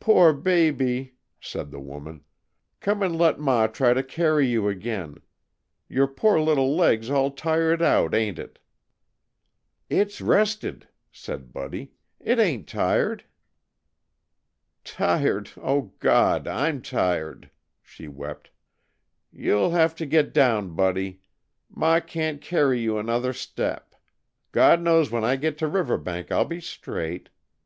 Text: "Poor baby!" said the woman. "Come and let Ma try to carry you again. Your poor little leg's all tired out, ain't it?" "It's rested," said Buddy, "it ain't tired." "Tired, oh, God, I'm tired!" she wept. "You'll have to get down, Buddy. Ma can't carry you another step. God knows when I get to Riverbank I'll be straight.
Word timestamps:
"Poor 0.00 0.32
baby!" 0.32 1.16
said 1.38 1.70
the 1.70 1.78
woman. 1.80 2.24
"Come 2.80 3.02
and 3.02 3.18
let 3.18 3.38
Ma 3.38 3.66
try 3.66 3.92
to 3.92 4.02
carry 4.02 4.46
you 4.46 4.68
again. 4.70 5.18
Your 5.86 6.06
poor 6.06 6.40
little 6.40 6.74
leg's 6.74 7.10
all 7.10 7.30
tired 7.30 7.82
out, 7.82 8.14
ain't 8.14 8.38
it?" 8.38 8.58
"It's 9.90 10.22
rested," 10.22 10.88
said 11.12 11.52
Buddy, 11.52 11.92
"it 12.20 12.38
ain't 12.38 12.66
tired." 12.68 13.24
"Tired, 14.82 15.50
oh, 15.60 15.92
God, 15.98 16.48
I'm 16.48 16.80
tired!" 16.80 17.50
she 17.82 18.08
wept. 18.08 18.48
"You'll 19.30 19.72
have 19.72 19.94
to 19.96 20.06
get 20.06 20.32
down, 20.32 20.74
Buddy. 20.74 21.20
Ma 21.68 22.00
can't 22.00 22.40
carry 22.40 22.80
you 22.80 22.96
another 22.96 23.34
step. 23.34 23.94
God 24.52 24.80
knows 24.80 25.10
when 25.10 25.22
I 25.22 25.36
get 25.36 25.58
to 25.58 25.68
Riverbank 25.68 26.32
I'll 26.32 26.46
be 26.46 26.62
straight. 26.62 27.28